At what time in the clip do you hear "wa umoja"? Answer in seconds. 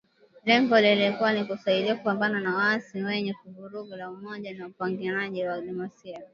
3.91-4.63